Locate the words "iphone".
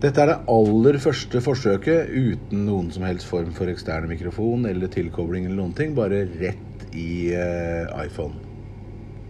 8.00-8.49